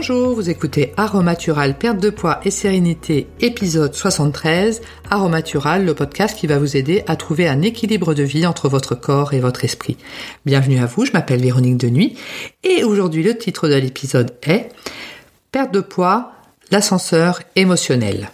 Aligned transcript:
Bonjour, 0.00 0.34
vous 0.34 0.48
écoutez 0.48 0.94
Aromatural, 0.96 1.76
perte 1.76 1.98
de 1.98 2.08
poids 2.08 2.40
et 2.46 2.50
sérénité, 2.50 3.26
épisode 3.42 3.94
73. 3.94 4.80
Aromatural, 5.10 5.84
le 5.84 5.92
podcast 5.92 6.38
qui 6.38 6.46
va 6.46 6.58
vous 6.58 6.74
aider 6.74 7.04
à 7.06 7.16
trouver 7.16 7.46
un 7.46 7.60
équilibre 7.60 8.14
de 8.14 8.22
vie 8.22 8.46
entre 8.46 8.70
votre 8.70 8.94
corps 8.94 9.34
et 9.34 9.40
votre 9.40 9.62
esprit. 9.62 9.98
Bienvenue 10.46 10.78
à 10.78 10.86
vous, 10.86 11.04
je 11.04 11.12
m'appelle 11.12 11.42
Véronique 11.42 11.76
Denuy 11.76 12.16
et 12.64 12.82
aujourd'hui 12.82 13.22
le 13.22 13.36
titre 13.36 13.68
de 13.68 13.74
l'épisode 13.74 14.32
est 14.44 14.70
Perte 15.52 15.74
de 15.74 15.80
poids, 15.80 16.32
l'ascenseur 16.70 17.42
émotionnel. 17.54 18.30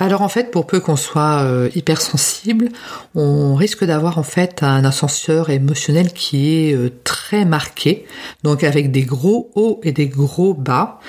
Alors 0.00 0.22
en 0.22 0.28
fait, 0.28 0.52
pour 0.52 0.66
peu 0.66 0.78
qu'on 0.78 0.96
soit 0.96 1.42
euh, 1.42 1.68
hypersensible, 1.74 2.68
on 3.16 3.56
risque 3.56 3.84
d'avoir 3.84 4.18
en 4.18 4.22
fait 4.22 4.62
un 4.62 4.84
ascenseur 4.84 5.50
émotionnel 5.50 6.12
qui 6.12 6.56
est 6.56 6.74
euh, 6.74 6.90
très 7.02 7.44
marqué, 7.44 8.06
donc 8.44 8.62
avec 8.62 8.92
des 8.92 9.02
gros 9.02 9.50
hauts 9.56 9.80
et 9.82 9.90
des 9.90 10.06
gros 10.06 10.54
bas. 10.54 11.00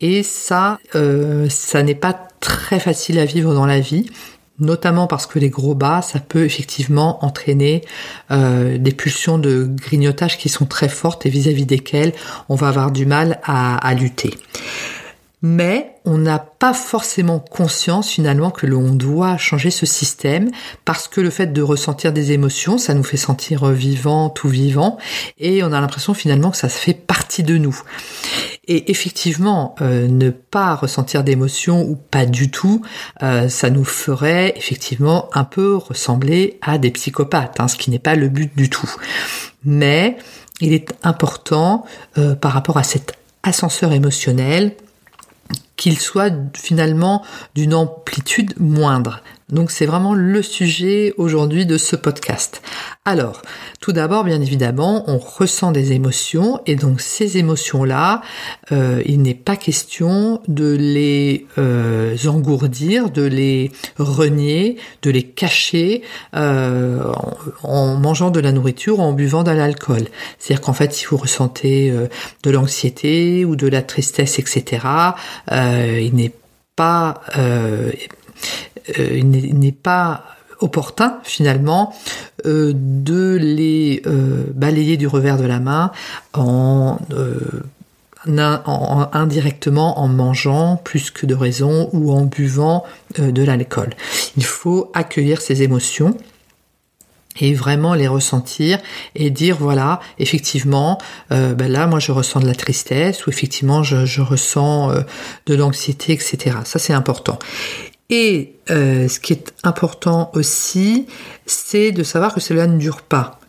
Et 0.00 0.24
ça, 0.24 0.78
euh, 0.96 1.48
ça 1.48 1.84
n'est 1.84 1.94
pas 1.94 2.18
très 2.40 2.80
facile 2.80 3.20
à 3.20 3.24
vivre 3.24 3.54
dans 3.54 3.66
la 3.66 3.80
vie 3.80 4.06
notamment 4.58 5.08
parce 5.08 5.26
que 5.26 5.40
les 5.40 5.48
gros 5.48 5.74
bas, 5.74 6.02
ça 6.02 6.20
peut 6.20 6.44
effectivement 6.44 7.24
entraîner 7.24 7.80
des 8.30 8.92
pulsions 8.92 9.38
de 9.38 9.64
grignotage 9.68 10.38
qui 10.38 10.48
sont 10.48 10.66
très 10.66 10.88
fortes 10.88 11.26
et 11.26 11.30
vis-à-vis 11.30 11.66
desquelles 11.66 12.12
on 12.48 12.54
va 12.54 12.68
avoir 12.68 12.92
du 12.92 13.04
mal 13.04 13.40
à 13.44 13.92
lutter 13.94 14.30
mais 15.42 15.96
on 16.04 16.18
n'a 16.18 16.38
pas 16.38 16.72
forcément 16.72 17.40
conscience 17.40 18.08
finalement 18.08 18.50
que 18.50 18.66
l'on 18.66 18.94
doit 18.94 19.36
changer 19.36 19.70
ce 19.70 19.86
système 19.86 20.50
parce 20.84 21.08
que 21.08 21.20
le 21.20 21.30
fait 21.30 21.52
de 21.52 21.62
ressentir 21.62 22.12
des 22.12 22.32
émotions, 22.32 22.78
ça 22.78 22.94
nous 22.94 23.02
fait 23.02 23.16
sentir 23.16 23.68
vivant, 23.70 24.30
tout 24.30 24.48
vivant, 24.48 24.98
et 25.38 25.62
on 25.64 25.72
a 25.72 25.80
l'impression 25.80 26.14
finalement 26.14 26.50
que 26.50 26.56
ça 26.56 26.68
fait 26.68 26.94
partie 26.94 27.42
de 27.42 27.58
nous. 27.58 27.80
Et 28.68 28.90
effectivement, 28.92 29.74
euh, 29.80 30.06
ne 30.06 30.30
pas 30.30 30.74
ressentir 30.76 31.24
d'émotions 31.24 31.82
ou 31.82 31.96
pas 31.96 32.26
du 32.26 32.50
tout, 32.50 32.82
euh, 33.22 33.48
ça 33.48 33.70
nous 33.70 33.84
ferait 33.84 34.54
effectivement 34.56 35.28
un 35.34 35.44
peu 35.44 35.74
ressembler 35.74 36.58
à 36.62 36.78
des 36.78 36.92
psychopathes, 36.92 37.58
hein, 37.58 37.66
ce 37.66 37.76
qui 37.76 37.90
n'est 37.90 37.98
pas 37.98 38.14
le 38.14 38.28
but 38.28 38.56
du 38.56 38.70
tout. 38.70 38.90
Mais 39.64 40.16
il 40.60 40.72
est 40.72 40.94
important 41.02 41.84
euh, 42.18 42.36
par 42.36 42.52
rapport 42.52 42.78
à 42.78 42.84
cet 42.84 43.14
ascenseur 43.42 43.92
émotionnel 43.92 44.76
qu'il 45.82 45.98
soit 45.98 46.32
finalement 46.54 47.24
d'une 47.56 47.74
amplitude 47.74 48.54
moindre. 48.60 49.20
Donc 49.52 49.70
c'est 49.70 49.86
vraiment 49.86 50.14
le 50.14 50.42
sujet 50.42 51.12
aujourd'hui 51.18 51.66
de 51.66 51.76
ce 51.76 51.94
podcast. 51.94 52.62
Alors, 53.04 53.42
tout 53.80 53.92
d'abord, 53.92 54.24
bien 54.24 54.40
évidemment, 54.40 55.04
on 55.08 55.18
ressent 55.18 55.72
des 55.72 55.92
émotions 55.92 56.60
et 56.66 56.74
donc 56.74 57.02
ces 57.02 57.36
émotions-là, 57.36 58.22
euh, 58.72 59.02
il 59.04 59.20
n'est 59.20 59.34
pas 59.34 59.56
question 59.56 60.40
de 60.48 60.74
les 60.74 61.46
euh, 61.58 62.16
engourdir, 62.26 63.10
de 63.10 63.22
les 63.22 63.70
renier, 63.98 64.78
de 65.02 65.10
les 65.10 65.22
cacher 65.22 66.02
euh, 66.34 67.12
en, 67.62 67.96
mangeant 67.96 68.30
de 68.30 68.40
la 68.40 68.52
nourriture 68.52 69.00
ou 69.00 69.02
en 69.02 69.12
buvant 69.12 69.42
de 69.42 69.50
l'alcool. 69.50 70.08
C'est-à-dire 70.38 70.62
qu'en 70.62 70.72
fait, 70.72 70.94
si 70.94 71.04
vous 71.04 71.18
ressentez 71.18 71.92
de 72.42 72.50
l'anxiété 72.50 73.44
ou 73.44 73.54
de 73.54 73.66
la 73.66 73.82
tristesse, 73.82 74.38
etc., 74.38 74.86
il 75.50 76.14
n'est 76.14 76.32
pas 76.74 77.20
il 78.96 79.58
n'est 79.58 79.72
pas 79.72 80.24
opportun 80.62 81.18
finalement 81.24 81.94
euh, 82.46 82.72
de 82.74 83.36
les 83.40 84.02
euh, 84.06 84.44
balayer 84.54 84.96
du 84.96 85.06
revers 85.06 85.36
de 85.36 85.44
la 85.44 85.60
main 85.60 85.92
en, 86.32 86.98
indirectement 88.24 90.00
en 90.00 90.08
mangeant 90.08 90.76
plus 90.76 91.10
que 91.10 91.26
de 91.26 91.34
raison 91.34 91.90
ou 91.92 92.12
en 92.12 92.22
buvant 92.22 92.84
de 93.18 93.42
l'alcool. 93.42 93.90
Il 94.36 94.44
faut 94.44 94.92
accueillir 94.94 95.40
ces 95.40 95.62
émotions 95.62 96.16
et 97.40 97.54
vraiment 97.54 97.94
les 97.94 98.06
ressentir 98.06 98.78
et 99.16 99.30
dire 99.30 99.56
voilà 99.58 99.98
effectivement 100.18 100.98
ben 101.30 101.66
là 101.66 101.86
moi 101.86 101.98
je 101.98 102.12
ressens 102.12 102.40
de 102.40 102.46
la 102.46 102.54
tristesse 102.54 103.26
ou 103.26 103.30
effectivement 103.30 103.82
je 103.82 104.20
ressens 104.20 104.92
de 105.46 105.54
l'anxiété 105.54 106.12
etc 106.12 106.58
ça 106.64 106.78
c'est 106.78 106.92
important 106.92 107.38
et 108.10 108.56
euh, 108.70 109.08
ce 109.08 109.20
qui 109.20 109.32
est 109.32 109.54
important 109.62 110.30
aussi, 110.34 111.06
c'est 111.46 111.92
de 111.92 112.02
savoir 112.02 112.34
que 112.34 112.40
cela 112.40 112.66
ne 112.66 112.78
dure 112.78 113.02
pas 113.02 113.40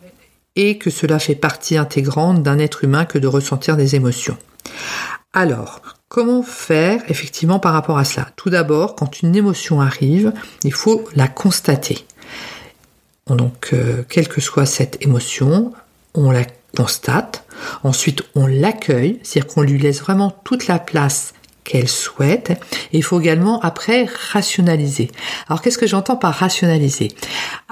et 0.56 0.78
que 0.78 0.90
cela 0.90 1.18
fait 1.18 1.34
partie 1.34 1.76
intégrante 1.76 2.42
d'un 2.42 2.58
être 2.58 2.84
humain 2.84 3.04
que 3.04 3.18
de 3.18 3.26
ressentir 3.26 3.76
des 3.76 3.96
émotions. 3.96 4.38
Alors, 5.32 5.80
comment 6.08 6.42
faire 6.42 7.02
effectivement 7.08 7.58
par 7.58 7.72
rapport 7.72 7.98
à 7.98 8.04
cela? 8.04 8.28
Tout 8.36 8.50
d'abord, 8.50 8.94
quand 8.94 9.20
une 9.20 9.34
émotion 9.34 9.80
arrive, 9.80 10.32
il 10.62 10.72
faut 10.72 11.04
la 11.16 11.26
constater. 11.26 12.06
Donc, 13.26 13.70
euh, 13.72 14.04
quelle 14.08 14.28
que 14.28 14.40
soit 14.40 14.66
cette 14.66 15.04
émotion, 15.04 15.72
on 16.14 16.30
la 16.30 16.44
constate. 16.76 17.44
Ensuite, 17.82 18.22
on 18.34 18.46
l'accueille, 18.46 19.20
c'est-à-dire 19.22 19.52
qu'on 19.52 19.62
lui 19.62 19.78
laisse 19.78 20.00
vraiment 20.00 20.30
toute 20.44 20.66
la 20.66 20.78
place 20.78 21.34
qu'elle 21.64 21.88
souhaite. 21.88 22.60
Il 22.92 23.02
faut 23.02 23.20
également 23.20 23.58
après 23.60 24.06
rationaliser. 24.32 25.10
Alors 25.48 25.62
qu'est-ce 25.62 25.78
que 25.78 25.86
j'entends 25.86 26.16
par 26.16 26.34
rationaliser? 26.34 27.08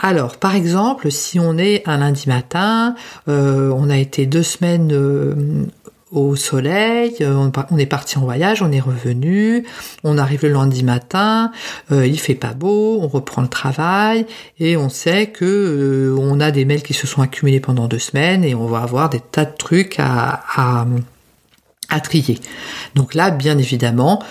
Alors 0.00 0.38
par 0.38 0.54
exemple, 0.56 1.10
si 1.12 1.38
on 1.38 1.58
est 1.58 1.86
un 1.86 1.98
lundi 1.98 2.28
matin, 2.28 2.94
euh, 3.28 3.70
on 3.76 3.90
a 3.90 3.98
été 3.98 4.26
deux 4.26 4.42
semaines 4.42 4.90
euh, 4.92 5.66
au 6.10 6.36
soleil, 6.36 7.16
euh, 7.20 7.50
on 7.70 7.78
est 7.78 7.86
parti 7.86 8.18
en 8.18 8.22
voyage, 8.22 8.62
on 8.62 8.72
est 8.72 8.80
revenu, 8.80 9.64
on 10.04 10.18
arrive 10.18 10.42
le 10.42 10.52
lundi 10.52 10.84
matin, 10.84 11.52
il 11.90 12.18
fait 12.18 12.34
pas 12.34 12.52
beau, 12.52 12.98
on 13.00 13.08
reprend 13.08 13.40
le 13.40 13.48
travail 13.48 14.26
et 14.58 14.76
on 14.76 14.90
sait 14.90 15.28
que 15.28 16.14
on 16.18 16.38
a 16.40 16.50
des 16.50 16.66
mails 16.66 16.82
qui 16.82 16.92
se 16.92 17.06
sont 17.06 17.22
accumulés 17.22 17.60
pendant 17.60 17.88
deux 17.88 17.98
semaines 17.98 18.44
et 18.44 18.54
on 18.54 18.66
va 18.66 18.80
avoir 18.80 19.08
des 19.08 19.20
tas 19.20 19.46
de 19.46 19.56
trucs 19.56 19.98
à, 19.98 20.42
à 20.54 20.86
trier. 22.00 22.38
Donc 22.94 23.14
là, 23.14 23.30
bien 23.30 23.58
évidemment, 23.58 24.22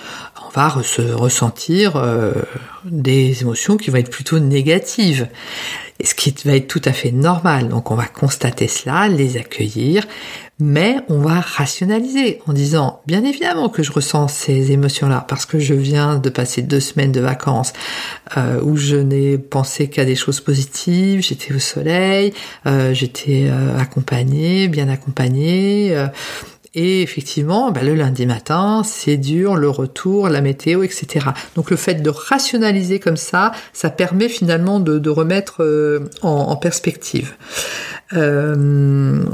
on 0.54 0.60
va 0.60 0.82
se 0.82 1.02
ressentir 1.02 1.96
euh, 1.96 2.32
des 2.84 3.42
émotions 3.42 3.76
qui 3.76 3.90
vont 3.90 3.98
être 3.98 4.10
plutôt 4.10 4.38
négatives, 4.38 5.28
et 5.98 6.06
ce 6.06 6.14
qui 6.14 6.34
va 6.44 6.56
être 6.56 6.68
tout 6.68 6.82
à 6.84 6.92
fait 6.92 7.12
normal. 7.12 7.68
Donc 7.68 7.90
on 7.90 7.94
va 7.94 8.06
constater 8.06 8.68
cela, 8.68 9.08
les 9.08 9.36
accueillir, 9.36 10.06
mais 10.58 10.96
on 11.08 11.18
va 11.18 11.40
rationaliser 11.40 12.40
en 12.46 12.52
disant, 12.52 13.00
bien 13.06 13.24
évidemment 13.24 13.68
que 13.68 13.82
je 13.82 13.92
ressens 13.92 14.28
ces 14.28 14.72
émotions-là, 14.72 15.24
parce 15.28 15.46
que 15.46 15.58
je 15.58 15.74
viens 15.74 16.18
de 16.18 16.28
passer 16.28 16.62
deux 16.62 16.80
semaines 16.80 17.12
de 17.12 17.20
vacances 17.20 17.72
euh, 18.36 18.60
où 18.62 18.76
je 18.76 18.96
n'ai 18.96 19.38
pensé 19.38 19.88
qu'à 19.88 20.04
des 20.04 20.16
choses 20.16 20.40
positives, 20.40 21.22
j'étais 21.22 21.54
au 21.54 21.58
soleil, 21.58 22.34
euh, 22.66 22.92
j'étais 22.94 23.50
accompagnée, 23.78 24.68
bien 24.68 24.88
accompagnée 24.88 25.96
et 26.74 27.02
effectivement, 27.02 27.70
bah, 27.70 27.82
le 27.82 27.94
lundi 27.94 28.24
matin, 28.24 28.82
c'est 28.82 29.18
dur, 29.18 29.56
le 29.56 29.68
retour, 29.68 30.30
la 30.30 30.40
météo, 30.40 30.82
etc. 30.82 31.26
Donc 31.54 31.70
le 31.70 31.76
fait 31.76 31.96
de 31.96 32.08
rationaliser 32.08 32.98
comme 32.98 33.18
ça, 33.18 33.52
ça 33.74 33.90
permet 33.90 34.30
finalement 34.30 34.80
de, 34.80 35.10
remettre 35.10 35.62
euh, 35.62 36.08
en, 36.22 36.56
perspective. 36.56 37.34
Euh, 38.14 39.24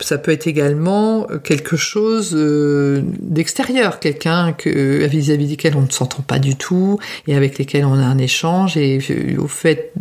ça 0.00 0.18
peut 0.18 0.32
être 0.32 0.46
également 0.46 1.26
quelque 1.44 1.76
chose 1.76 2.34
euh, 2.34 3.02
d'extérieur, 3.20 4.00
quelqu'un 4.00 4.52
que 4.52 5.06
vis-à-vis 5.06 5.48
duquel 5.48 5.76
on 5.76 5.82
ne 5.82 5.90
s'entend 5.90 6.22
pas 6.22 6.38
du 6.38 6.56
tout 6.56 6.98
et 7.26 7.36
avec 7.36 7.58
lesquels 7.58 7.84
on 7.84 7.94
a 7.94 8.04
un 8.04 8.18
échange. 8.18 8.76
Et 8.76 9.00
au 9.38 9.48
fait, 9.48 9.92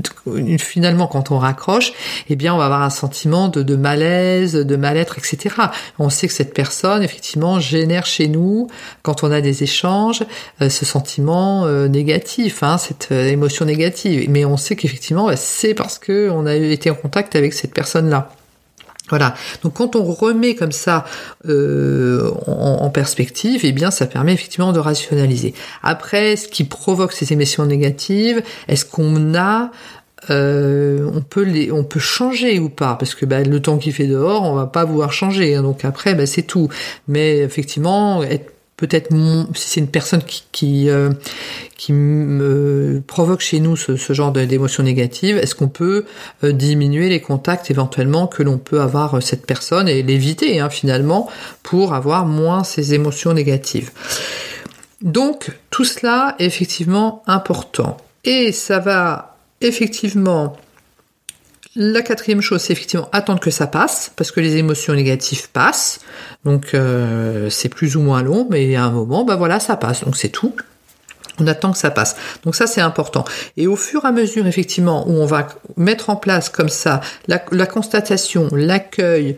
finalement, 0.59 1.07
quand 1.07 1.31
on 1.31 1.37
raccroche, 1.37 1.93
eh 2.29 2.35
bien, 2.35 2.53
on 2.53 2.57
va 2.57 2.65
avoir 2.65 2.81
un 2.81 2.89
sentiment 2.89 3.47
de, 3.47 3.75
malaise, 3.75 4.53
de 4.53 4.75
mal-être, 4.75 5.17
etc. 5.17 5.55
On 5.99 6.09
sait 6.09 6.27
que 6.27 6.33
cette 6.33 6.53
personne 6.53 7.03
effectivement, 7.03 7.59
génère 7.59 8.05
chez 8.05 8.27
nous, 8.27 8.67
quand 9.01 9.23
on 9.23 9.31
a 9.31 9.41
des 9.41 9.63
échanges, 9.63 10.23
euh, 10.61 10.69
ce 10.69 10.85
sentiment 10.85 11.65
euh, 11.65 11.87
négatif, 11.87 12.63
hein, 12.63 12.77
cette 12.77 13.09
euh, 13.11 13.27
émotion 13.27 13.65
négative. 13.65 14.29
Mais 14.29 14.45
on 14.45 14.57
sait 14.57 14.75
qu'effectivement, 14.75 15.27
bah, 15.27 15.35
c'est 15.35 15.73
parce 15.73 15.97
que 15.97 16.29
on 16.29 16.45
a 16.45 16.55
été 16.55 16.89
en 16.89 16.95
contact 16.95 17.35
avec 17.35 17.53
cette 17.53 17.73
personne-là. 17.73 18.14
Voilà. 19.09 19.35
Donc 19.63 19.73
quand 19.73 19.95
on 19.95 20.03
remet 20.03 20.55
comme 20.55 20.71
ça 20.71 21.05
en, 21.47 22.89
perspective, 22.89 23.61
eh 23.63 23.71
bien 23.71 23.91
ça 23.91 24.07
permet 24.07 24.33
effectivement 24.33 24.73
de 24.73 24.79
rationaliser. 24.79 25.53
Après, 25.83 26.35
ce 26.35 26.47
qui 26.47 26.63
provoque 26.63 27.13
ces 27.13 27.31
émotions 27.31 27.67
négatives, 27.67 28.41
est-ce 28.67 28.83
qu'on 28.83 29.35
a 29.35 29.69
euh, 30.29 31.09
on 31.13 31.21
peut 31.21 31.43
les, 31.43 31.71
on 31.71 31.83
peut 31.83 31.99
changer 31.99 32.59
ou 32.59 32.69
pas? 32.69 32.95
Parce 32.95 33.15
que 33.15 33.25
bah, 33.25 33.43
le 33.43 33.61
temps 33.61 33.77
qu'il 33.77 33.93
fait 33.93 34.07
dehors, 34.07 34.43
on 34.43 34.55
va 34.55 34.65
pas 34.65 34.85
vouloir 34.85 35.11
changer. 35.11 35.55
Hein. 35.55 35.61
donc 35.61 35.85
après, 35.85 36.15
bah, 36.15 36.25
c'est 36.25 36.43
tout. 36.43 36.69
Mais 37.07 37.39
effectivement, 37.39 38.23
être 38.23 38.51
peut-être 38.77 39.09
si 39.53 39.69
c'est 39.69 39.79
une 39.79 39.87
personne 39.87 40.21
qui 40.23 40.43
qui, 40.51 40.89
euh, 40.89 41.11
qui 41.77 41.93
me 41.93 43.01
provoque 43.05 43.41
chez 43.41 43.59
nous 43.59 43.75
ce, 43.75 44.13
genre 44.13 44.31
d'émotions 44.31 44.83
négatives, 44.83 45.37
est-ce 45.37 45.55
qu'on 45.55 45.67
peut 45.67 46.05
euh, 46.43 46.51
diminuer 46.51 47.09
les 47.09 47.21
contacts 47.21 47.69
éventuellement 47.69 48.27
que 48.27 48.43
l'on 48.43 48.57
peut 48.57 48.81
avoir 48.81 49.15
euh, 49.15 49.21
cette 49.21 49.45
personne 49.45 49.87
et 49.87 50.01
l'éviter 50.01 50.59
hein, 50.59 50.69
finalement 50.69 51.29
pour 51.63 51.93
avoir 51.93 52.25
moins 52.25 52.63
ces 52.63 52.93
émotions 52.93 53.33
négatives? 53.33 53.91
Donc 55.01 55.51
tout 55.69 55.85
cela 55.85 56.35
est 56.39 56.45
effectivement 56.45 57.23
important 57.27 57.97
et 58.23 58.51
ça 58.51 58.79
va 58.79 59.37
effectivement 59.61 60.55
la 61.77 62.01
quatrième 62.01 62.39
chose, 62.39 62.61
c'est 62.61 62.71
effectivement 62.71 63.09
attendre 63.11 63.41
que 63.41 63.51
ça 63.51 63.67
passe, 63.67 64.09
parce 64.15 64.31
que 64.31 64.39
les 64.39 64.55
émotions 64.55 64.93
négatives 64.93 65.49
passent. 65.49 65.99
Donc 66.45 66.73
euh, 66.73 67.49
c'est 67.49 67.67
plus 67.67 67.97
ou 67.97 68.01
moins 68.01 68.23
long, 68.23 68.47
mais 68.49 68.77
à 68.77 68.85
un 68.85 68.91
moment, 68.91 69.25
bah 69.25 69.35
voilà, 69.35 69.59
ça 69.59 69.75
passe. 69.75 70.05
Donc 70.05 70.15
c'est 70.15 70.29
tout. 70.29 70.55
On 71.39 71.47
attend 71.47 71.71
que 71.71 71.77
ça 71.77 71.91
passe. 71.91 72.15
Donc 72.43 72.55
ça, 72.55 72.67
c'est 72.67 72.81
important. 72.81 73.25
Et 73.57 73.67
au 73.67 73.75
fur 73.75 74.05
et 74.05 74.07
à 74.07 74.11
mesure, 74.11 74.47
effectivement, 74.47 75.07
où 75.07 75.11
on 75.11 75.25
va 75.25 75.47
mettre 75.77 76.09
en 76.09 76.15
place 76.15 76.49
comme 76.49 76.69
ça 76.69 77.01
la, 77.27 77.65
constatation, 77.65 78.47
l'accueil, 78.51 79.35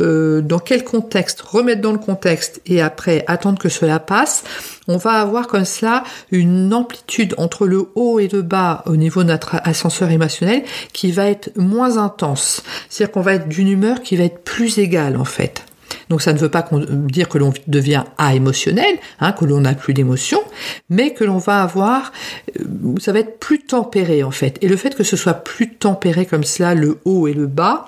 euh, 0.00 0.40
dans 0.42 0.60
quel 0.60 0.84
contexte, 0.84 1.40
remettre 1.40 1.80
dans 1.80 1.92
le 1.92 1.98
contexte 1.98 2.60
et 2.66 2.80
après 2.80 3.24
attendre 3.26 3.58
que 3.58 3.68
cela 3.68 3.98
passe, 3.98 4.44
on 4.86 4.96
va 4.96 5.12
avoir 5.12 5.48
comme 5.48 5.64
cela 5.64 6.04
une 6.30 6.72
amplitude 6.72 7.34
entre 7.36 7.66
le 7.66 7.88
haut 7.96 8.20
et 8.20 8.28
le 8.28 8.42
bas 8.42 8.84
au 8.86 8.96
niveau 8.96 9.24
de 9.24 9.28
notre 9.28 9.56
ascenseur 9.64 10.10
émotionnel 10.10 10.62
qui 10.92 11.10
va 11.10 11.26
être 11.26 11.50
moins 11.56 11.98
intense. 11.98 12.62
C'est-à-dire 12.88 13.12
qu'on 13.12 13.22
va 13.22 13.34
être 13.34 13.48
d'une 13.48 13.68
humeur 13.68 14.02
qui 14.02 14.16
va 14.16 14.24
être 14.24 14.44
plus 14.44 14.78
égale 14.78 15.16
en 15.16 15.24
fait. 15.24 15.64
Donc 16.08 16.22
ça 16.22 16.32
ne 16.32 16.38
veut 16.38 16.48
pas 16.48 16.68
dire 16.72 17.28
que 17.28 17.38
l'on 17.38 17.52
devient 17.66 18.04
émotionnel, 18.34 18.96
hein, 19.20 19.32
que 19.32 19.44
l'on 19.44 19.60
n'a 19.60 19.74
plus 19.74 19.94
d'émotion, 19.94 20.40
mais 20.88 21.12
que 21.12 21.24
l'on 21.24 21.38
va 21.38 21.62
avoir, 21.62 22.12
euh, 22.58 22.64
ça 23.00 23.12
va 23.12 23.20
être 23.20 23.38
plus 23.38 23.60
tempéré 23.60 24.22
en 24.22 24.30
fait. 24.30 24.58
Et 24.62 24.68
le 24.68 24.76
fait 24.76 24.94
que 24.94 25.04
ce 25.04 25.16
soit 25.16 25.34
plus 25.34 25.74
tempéré 25.74 26.26
comme 26.26 26.44
cela, 26.44 26.74
le 26.74 26.98
haut 27.04 27.28
et 27.28 27.34
le 27.34 27.46
bas, 27.46 27.86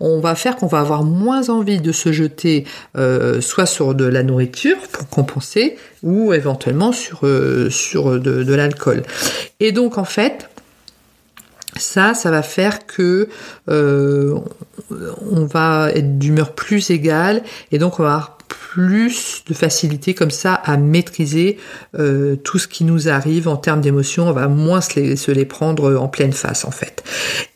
on 0.00 0.20
va 0.20 0.34
faire 0.34 0.56
qu'on 0.56 0.66
va 0.66 0.80
avoir 0.80 1.04
moins 1.04 1.48
envie 1.48 1.80
de 1.80 1.92
se 1.92 2.12
jeter 2.12 2.64
euh, 2.96 3.40
soit 3.40 3.66
sur 3.66 3.94
de 3.94 4.04
la 4.04 4.22
nourriture 4.22 4.76
pour 4.92 5.08
compenser, 5.08 5.76
ou 6.02 6.32
éventuellement 6.32 6.92
sur, 6.92 7.20
euh, 7.24 7.70
sur 7.70 8.18
de, 8.18 8.42
de 8.42 8.54
l'alcool. 8.54 9.02
Et 9.60 9.72
donc 9.72 9.98
en 9.98 10.04
fait, 10.04 10.49
ça, 11.80 12.14
ça 12.14 12.30
va 12.30 12.42
faire 12.42 12.86
que 12.86 13.28
euh, 13.68 14.38
on 15.30 15.44
va 15.44 15.90
être 15.94 16.18
d'humeur 16.18 16.54
plus 16.54 16.90
égale 16.90 17.42
et 17.72 17.78
donc 17.78 18.00
on 18.00 18.02
va 18.02 18.14
avoir 18.14 18.38
plus 18.48 19.42
de 19.46 19.54
facilité 19.54 20.14
comme 20.14 20.30
ça 20.30 20.54
à 20.54 20.76
maîtriser 20.76 21.58
euh, 21.98 22.36
tout 22.36 22.58
ce 22.58 22.68
qui 22.68 22.84
nous 22.84 23.08
arrive 23.08 23.48
en 23.48 23.56
termes 23.56 23.80
d'émotions. 23.80 24.28
On 24.28 24.32
va 24.32 24.48
moins 24.48 24.80
se 24.80 25.30
les, 25.30 25.44
prendre 25.44 25.96
en 25.96 26.08
pleine 26.08 26.32
face 26.32 26.64
en 26.64 26.70
fait. 26.70 27.02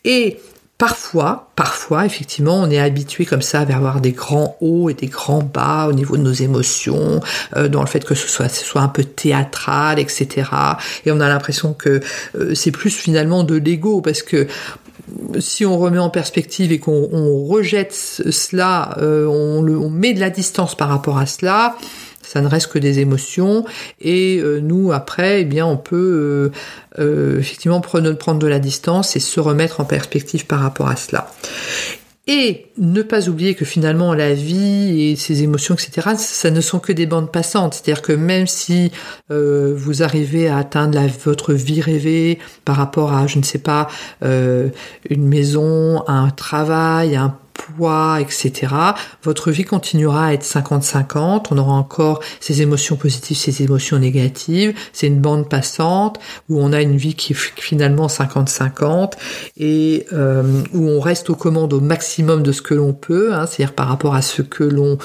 Et 0.03 0.39
Parfois, 0.77 1.51
parfois, 1.55 2.05
effectivement, 2.05 2.59
on 2.61 2.69
est 2.69 2.79
habitué 2.79 3.25
comme 3.25 3.41
ça 3.41 3.61
à 3.61 3.61
avoir 3.61 4.01
des 4.01 4.11
grands 4.11 4.57
hauts 4.59 4.89
et 4.89 4.93
des 4.93 5.07
grands 5.07 5.41
bas 5.41 5.87
au 5.87 5.93
niveau 5.93 6.17
de 6.17 6.21
nos 6.21 6.33
émotions, 6.33 7.21
euh, 7.55 7.69
dans 7.69 7.79
le 7.79 7.87
fait 7.87 8.03
que 8.03 8.13
ce 8.13 8.27
soit, 8.27 8.49
ce 8.49 8.65
soit 8.65 8.81
un 8.81 8.89
peu 8.89 9.05
théâtral, 9.05 9.99
etc. 9.99 10.49
Et 11.05 11.11
on 11.13 11.21
a 11.21 11.29
l'impression 11.29 11.73
que 11.73 12.01
euh, 12.37 12.53
c'est 12.55 12.71
plus 12.71 12.89
finalement 12.89 13.45
de 13.45 13.55
l'ego, 13.55 14.01
parce 14.01 14.21
que 14.21 14.47
si 15.39 15.65
on 15.65 15.77
remet 15.77 15.99
en 15.99 16.09
perspective 16.09 16.71
et 16.71 16.79
qu'on 16.79 17.45
rejette 17.45 17.93
cela, 17.93 18.95
euh, 19.01 19.25
on, 19.25 19.89
met 19.89 20.13
de 20.13 20.19
la 20.19 20.29
distance 20.29 20.75
par 20.75 20.89
rapport 20.89 21.17
à 21.17 21.25
cela, 21.25 21.75
ça 22.21 22.41
ne 22.41 22.47
reste 22.47 22.67
que 22.71 22.79
des 22.79 22.99
émotions 22.99 23.65
et 24.01 24.39
euh, 24.39 24.59
nous 24.59 24.91
après 24.91 25.41
eh 25.41 25.45
bien 25.45 25.65
on 25.65 25.77
peut 25.77 26.51
euh, 26.99 27.39
effectivement 27.39 27.81
prendre 27.81 28.39
de 28.39 28.47
la 28.47 28.59
distance 28.59 29.15
et 29.15 29.19
se 29.19 29.39
remettre 29.39 29.79
en 29.79 29.85
perspective 29.85 30.45
par 30.45 30.59
rapport 30.59 30.87
à 30.87 30.95
cela. 30.95 31.31
Et 32.27 32.65
ne 32.77 33.03
pas 33.03 33.29
oublier 33.29 33.53
que 33.53 33.65
finalement 33.65 34.13
la 34.13 34.33
vie 34.33 35.11
et 35.11 35.15
ses 35.15 35.43
émotions, 35.43 35.75
etc., 35.75 36.15
ça 36.17 36.49
ne 36.49 36.59
sont 36.59 36.79
que 36.79 36.91
des 36.91 37.05
bandes 37.05 37.31
passantes. 37.31 37.75
C'est-à-dire 37.75 38.01
que 38.01 38.13
même 38.13 38.47
si 38.47 38.91
vous 39.29 40.01
arrivez 40.01 40.47
à 40.47 40.57
atteindre 40.57 40.99
votre 41.23 41.53
vie 41.53 41.81
rêvée 41.81 42.39
par 42.65 42.77
rapport 42.77 43.13
à, 43.13 43.27
je 43.27 43.37
ne 43.37 43.43
sais 43.43 43.59
pas, 43.59 43.89
une 44.21 45.27
maison, 45.27 46.03
un 46.07 46.29
travail, 46.31 47.15
un 47.15 47.37
poids, 47.55 48.19
etc., 48.21 48.73
votre 49.23 49.51
vie 49.51 49.63
continuera 49.63 50.27
à 50.27 50.33
être 50.33 50.43
50-50. 50.43 51.47
On 51.51 51.57
aura 51.57 51.73
encore 51.73 52.21
ces 52.39 52.61
émotions 52.61 52.95
positives, 52.95 53.37
ces 53.37 53.63
émotions 53.63 53.97
négatives. 53.97 54.73
C'est 54.93 55.07
une 55.07 55.19
bande 55.19 55.49
passante 55.49 56.19
où 56.49 56.61
on 56.61 56.73
a 56.73 56.81
une 56.81 56.97
vie 56.97 57.15
qui 57.15 57.33
est 57.33 57.35
finalement 57.35 58.07
50-50 58.07 59.13
et 59.57 60.05
euh, 60.13 60.43
où 60.73 60.89
on 60.89 60.99
reste 60.99 61.29
aux 61.29 61.35
commandes 61.35 61.73
au 61.73 61.81
maximum 61.81 62.43
de 62.43 62.51
ce 62.51 62.61
que 62.61 62.73
l'on 62.73 62.93
peut, 62.93 63.33
hein, 63.33 63.45
c'est-à-dire 63.45 63.73
par 63.73 63.87
rapport 63.87 64.15
à 64.15 64.21
ce 64.21 64.41
que 64.41 64.63
l'on 64.63 64.97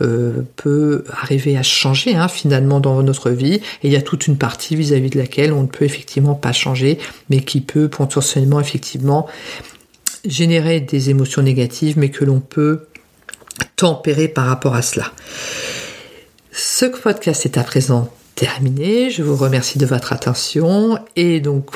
euh, 0.00 0.42
peut 0.56 1.04
arriver 1.10 1.56
à 1.56 1.62
changer 1.62 2.14
hein, 2.14 2.28
finalement 2.28 2.80
dans 2.80 3.02
notre 3.02 3.30
vie. 3.30 3.54
Et 3.54 3.88
il 3.88 3.92
y 3.92 3.96
a 3.96 4.02
toute 4.02 4.26
une 4.26 4.36
partie 4.36 4.76
vis-à-vis 4.76 5.10
de 5.10 5.18
laquelle 5.18 5.52
on 5.52 5.62
ne 5.62 5.68
peut 5.68 5.84
effectivement 5.84 6.34
pas 6.34 6.52
changer, 6.52 6.98
mais 7.30 7.40
qui 7.40 7.60
peut 7.60 7.88
potentiellement 7.88 8.60
effectivement 8.60 9.26
générer 10.24 10.80
des 10.80 11.10
émotions 11.10 11.42
négatives, 11.42 11.98
mais 11.98 12.10
que 12.10 12.24
l'on 12.24 12.40
peut 12.40 12.86
tempérer 13.76 14.28
par 14.28 14.46
rapport 14.46 14.74
à 14.74 14.82
cela. 14.82 15.12
Ce 16.52 16.86
podcast 16.86 17.46
est 17.46 17.58
à 17.58 17.64
présent 17.64 18.12
terminé. 18.34 19.10
Je 19.10 19.22
vous 19.22 19.36
remercie 19.36 19.78
de 19.78 19.86
votre 19.86 20.12
attention 20.12 20.98
et 21.16 21.40
donc 21.40 21.70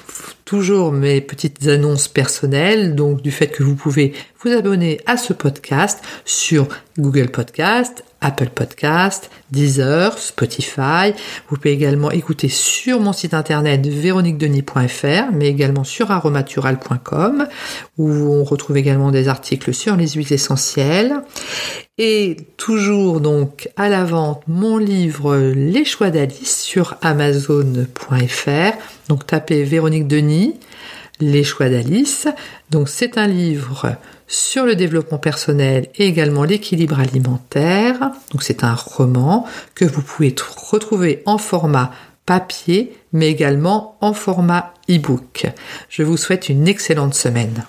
toujours 0.45 0.93
mes 0.93 1.21
petites 1.21 1.67
annonces 1.69 2.09
personnelles, 2.09 2.95
donc 2.95 3.23
du 3.23 3.31
fait 3.31 3.49
que 3.49 3.63
vous 3.63 3.75
pouvez 3.75 4.13
vous 4.43 4.51
abonner 4.51 5.01
à 5.07 5.17
ce 5.17 5.33
podcast 5.33 6.01
sur 6.25 6.69
Google 6.99 7.29
Podcast, 7.29 8.05
Apple 8.21 8.51
Podcast, 8.51 9.31
Deezer, 9.51 10.19
Spotify. 10.19 11.13
Vous 11.49 11.57
pouvez 11.57 11.73
également 11.73 12.11
écouter 12.11 12.49
sur 12.49 13.01
mon 13.01 13.13
site 13.13 13.35
internet 13.35 13.87
véroniquedenis.fr, 13.87 15.33
mais 15.33 15.49
également 15.49 15.85
sur 15.85 16.11
aromatural.com, 16.11 17.47
où 17.97 18.09
on 18.09 18.45
retrouve 18.45 18.77
également 18.77 19.11
des 19.11 19.29
articles 19.29 19.73
sur 19.73 19.97
les 19.97 20.09
huiles 20.09 20.33
essentielles. 20.33 21.23
Et 21.97 22.37
toujours 22.57 23.21
donc 23.21 23.71
à 23.77 23.89
la 23.89 24.05
vente 24.05 24.43
mon 24.47 24.79
livre 24.79 25.37
Les 25.37 25.85
choix 25.85 26.11
d'Alice 26.11 26.61
sur 26.61 26.97
amazon.fr. 27.03 28.49
Donc 29.09 29.27
tapez 29.27 29.65
Véronique 29.65 30.07
Denis, 30.07 30.55
Les 31.21 31.45
choix 31.45 31.69
d'Alice. 31.69 32.29
Donc 32.71 32.89
c'est 32.89 33.19
un 33.19 33.27
livre 33.27 33.97
sur 34.27 34.65
le 34.65 34.77
développement 34.77 35.19
personnel 35.19 35.89
et 35.97 36.07
également 36.07 36.45
l'équilibre 36.45 37.01
alimentaire. 37.01 38.13
Donc 38.33 38.43
c'est 38.43 38.65
un 38.65 38.75
roman 38.75 39.47
que 39.75 39.85
vous 39.85 40.03
pouvez 40.03 40.35
retrouver 40.71 41.23
en 41.27 41.39
format 41.39 41.93
papier 42.27 42.93
mais 43.13 43.29
également 43.29 43.97
en 44.01 44.13
format 44.13 44.75
e-book. 44.91 45.47
Je 45.89 46.03
vous 46.03 46.17
souhaite 46.17 46.49
une 46.49 46.69
excellente 46.69 47.15
semaine. 47.15 47.65